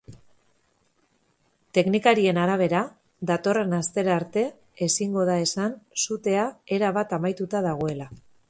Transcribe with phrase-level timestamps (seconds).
[1.77, 2.81] Teknikarien arabera,
[3.33, 4.45] datorren astera arte
[4.89, 8.15] ezingo da esan sutea erabat amatatuta dagoela.